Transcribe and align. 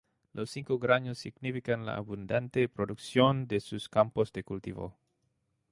Los 0.33 0.49
cinco 0.49 0.79
granos 0.79 1.19
significan 1.19 1.85
la 1.85 1.93
abundante 1.95 2.67
producción 2.67 3.47
de 3.47 3.59
sus 3.59 3.87
campos 3.87 4.33
de 4.33 4.43
cultivo. 4.43 4.97